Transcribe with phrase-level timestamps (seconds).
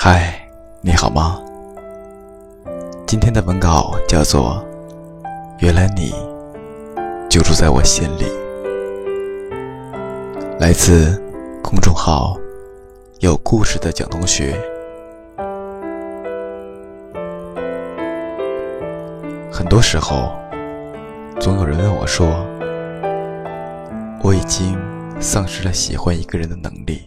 [0.00, 0.32] 嗨，
[0.80, 1.42] 你好吗？
[3.04, 4.64] 今天的文稿叫做
[5.58, 6.14] 《原来你
[7.28, 8.22] 就住在我心里》，
[10.60, 11.20] 来自
[11.60, 12.36] 公众号
[13.18, 14.56] “有故事的蒋同学”。
[19.50, 20.30] 很多时候，
[21.40, 22.46] 总有人问我说
[24.22, 24.78] ：“我已经
[25.18, 27.02] 丧失了喜欢一个人的能力，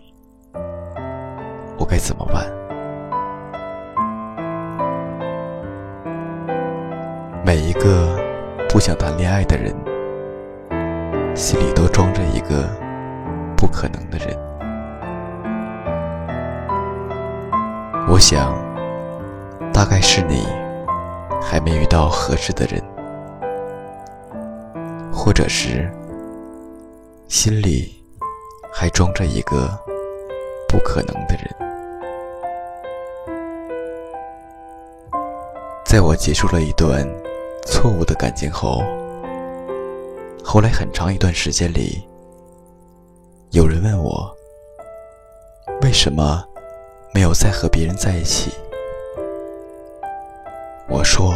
[1.80, 2.52] 我该怎么办？”
[7.44, 8.20] 每一个
[8.70, 9.74] 不想谈恋爱的人，
[11.36, 12.70] 心里都装着一个
[13.58, 14.38] 不可能的人。
[18.08, 18.54] 我想，
[19.74, 20.46] 大概是你
[21.42, 22.80] 还没遇到合适的人，
[25.12, 25.90] 或者是
[27.28, 27.92] 心里
[28.72, 29.68] 还装着一个
[30.70, 31.52] 不可能的人。
[35.84, 37.04] 在我结束了一段。
[37.66, 38.84] 错误的感情后，
[40.44, 42.04] 后来很长一段时间里，
[43.52, 44.36] 有人问我，
[45.82, 46.44] 为什么
[47.14, 48.52] 没有再和别人在一起？
[50.90, 51.34] 我说，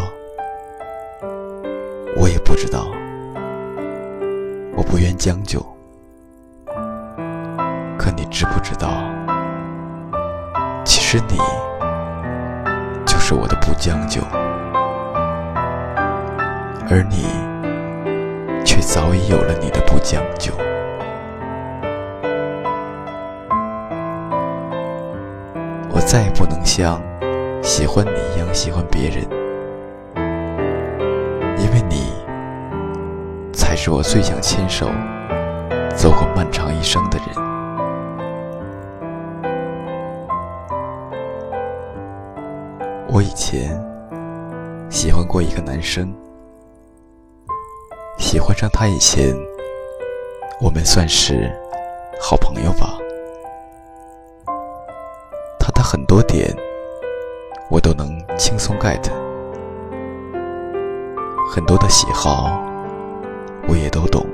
[2.18, 2.88] 我也不知道，
[4.76, 5.60] 我不愿将就。
[7.98, 8.90] 可你知不知道，
[10.84, 11.38] 其实你
[13.06, 14.22] 就是我的不将就。
[16.88, 17.26] 而你，
[18.64, 20.54] 却早已有了你的不将就。
[25.92, 27.02] 我再也不能像
[27.64, 29.24] 喜欢你一样喜欢别人，
[31.58, 32.14] 因为你
[33.52, 34.86] 才是我最想牵手
[35.96, 37.28] 走过漫长一生的人。
[43.08, 43.76] 我以前
[44.90, 46.14] 喜欢过一个男生。
[48.36, 49.34] 喜欢上他以前，
[50.60, 51.50] 我们算是
[52.20, 52.98] 好朋友吧。
[55.58, 56.54] 他的很多点，
[57.70, 59.10] 我都能轻松 get。
[61.50, 62.62] 很多的喜好，
[63.70, 64.26] 我也都懂。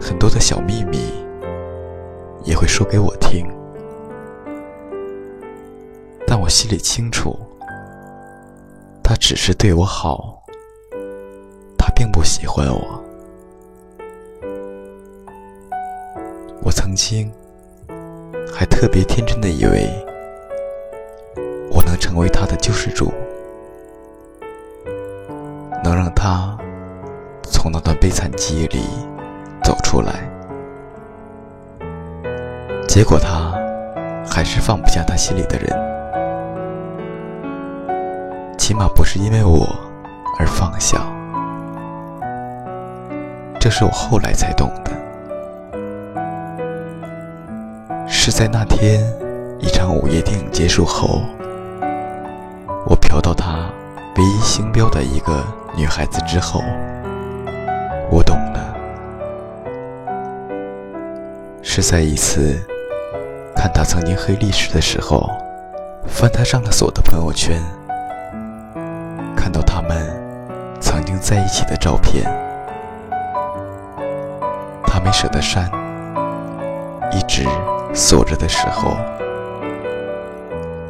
[0.00, 1.12] 很多的小秘密，
[2.44, 3.44] 也会说给我听。
[6.24, 7.36] 但我心里清楚，
[9.02, 10.31] 他只是对我好。
[12.02, 13.00] 并不喜欢我。
[16.60, 17.32] 我曾经
[18.52, 19.88] 还特别天真的以为，
[21.70, 23.12] 我能成为他的救世主，
[25.84, 26.58] 能让他
[27.44, 28.82] 从那段悲惨记忆里
[29.62, 30.28] 走出来。
[32.88, 33.52] 结果他
[34.28, 35.70] 还是放不下他心里的人，
[38.58, 39.64] 起码不是因为我
[40.40, 41.11] 而放下。
[43.62, 44.90] 这是我后来才懂的，
[48.08, 49.00] 是在那天
[49.60, 51.22] 一场午夜电影结束后，
[52.88, 53.70] 我瞟到他
[54.16, 55.44] 唯一星标的一个
[55.76, 56.60] 女孩子之后，
[58.10, 58.74] 我懂了。
[61.62, 62.60] 是在一次
[63.54, 65.30] 看他曾经黑历史的时候，
[66.08, 67.62] 翻他上了锁的朋友圈，
[69.36, 70.20] 看到他们
[70.80, 72.28] 曾经在一起的照片。
[75.04, 75.70] 没舍得删，
[77.12, 77.44] 一直
[77.92, 78.96] 锁着的时候，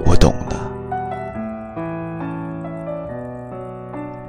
[0.05, 0.57] 我懂了。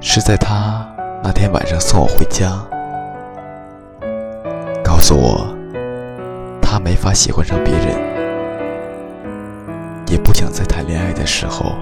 [0.00, 0.86] 是在他
[1.22, 2.52] 那天晚上送我回家，
[4.82, 5.54] 告诉我
[6.60, 7.88] 他没法喜欢上别人，
[10.06, 11.74] 也不想再谈恋爱的时候。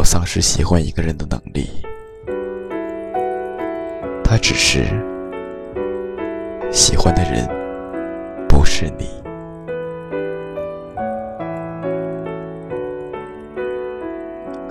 [0.00, 1.68] 有丧失喜欢一个人的能力，
[4.24, 4.86] 他只是
[6.72, 7.46] 喜欢的人
[8.48, 9.04] 不是你。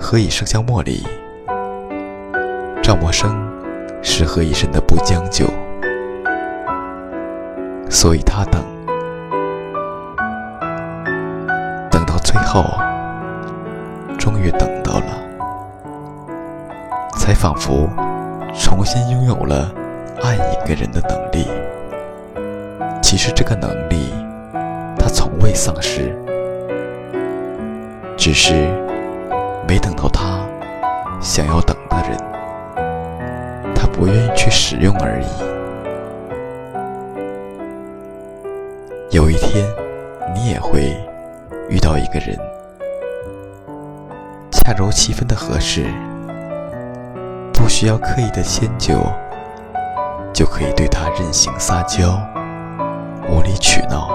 [0.00, 1.06] 何以笙箫默》里，
[2.82, 3.32] 赵默笙
[4.02, 5.46] 是何以琛的不将就，
[7.88, 8.64] 所以他等，
[11.88, 12.89] 等到最后。
[14.20, 15.06] 终于等到了，
[17.16, 17.88] 才仿佛
[18.54, 19.72] 重新拥有了
[20.22, 21.48] 爱一个人的能力。
[23.02, 24.12] 其实这个能力，
[24.98, 26.14] 他从未丧失，
[28.14, 28.52] 只是
[29.66, 30.46] 没等到他
[31.18, 32.18] 想要等的人。
[33.74, 35.26] 他不愿意去使用而已。
[39.16, 39.66] 有一天，
[40.34, 40.94] 你也会
[41.70, 42.38] 遇到一个人，
[44.70, 45.84] 恰如其分的合适，
[47.52, 48.94] 不需要刻意的迁就，
[50.32, 52.16] 就可以对他任性撒娇、
[53.28, 54.08] 无理取闹，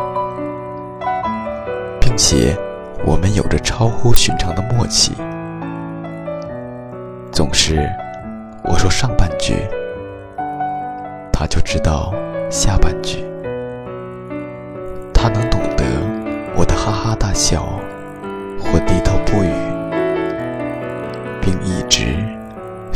[2.00, 2.58] 并且
[3.06, 5.14] 我们有着超乎寻常的默契。
[7.34, 7.92] 总是
[8.64, 9.68] 我说上半句，
[11.34, 12.14] 他就知道
[12.50, 13.26] 下半句。
[15.14, 15.84] 他能懂得
[16.56, 17.78] 我的哈哈大笑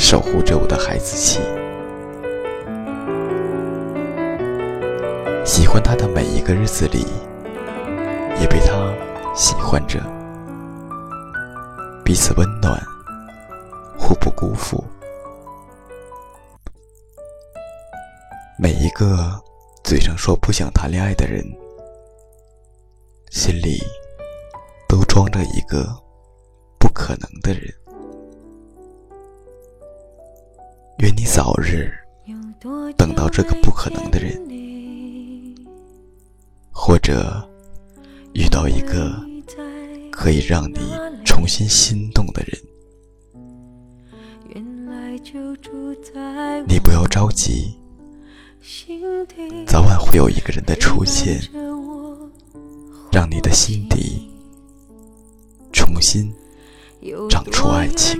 [0.10, 1.40] 守护着我的孩子气。
[5.46, 7.06] 喜欢他的每一个日子里，
[8.42, 8.92] 也被他
[9.36, 10.00] 喜欢着，
[12.04, 12.84] 彼此温暖。
[14.00, 14.84] 互不辜负。
[18.58, 19.40] 每一个
[19.84, 21.46] 嘴上说不想谈恋爱的人，
[23.30, 23.78] 心里
[24.88, 25.86] 都装着一个
[26.80, 27.72] 不可能的人。
[31.00, 31.90] 愿你早日
[32.98, 34.38] 等到这个不可能的人，
[36.72, 37.42] 或者
[38.34, 39.18] 遇到一个
[40.12, 40.80] 可以让你
[41.24, 42.60] 重新心动的人。
[46.68, 47.78] 你不要着急，
[49.66, 51.40] 早晚会有一个人的出现，
[53.10, 54.30] 让你的心底
[55.72, 56.30] 重新
[57.30, 58.20] 长出爱情。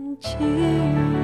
[0.21, 1.20] 情。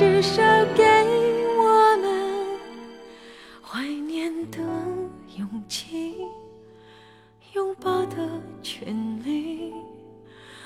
[0.00, 0.42] 至少
[0.74, 0.82] 给
[1.58, 2.58] 我们
[3.60, 4.56] 怀念的
[5.36, 6.16] 勇气，
[7.52, 8.16] 拥抱的
[8.62, 9.74] 权利，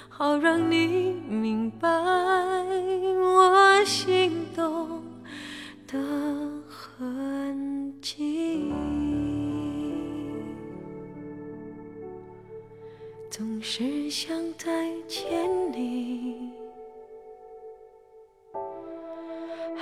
[0.09, 1.91] 好让你明白。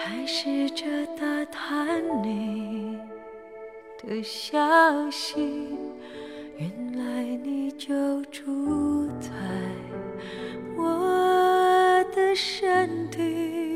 [0.04, 2.99] 开始这打探你
[4.02, 4.59] 的消
[5.12, 5.78] 息，
[6.59, 6.68] 原
[6.99, 9.30] 来你就住在
[10.76, 13.72] 我的身体。